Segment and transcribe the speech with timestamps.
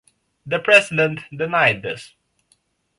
[0.47, 2.15] The president denied this.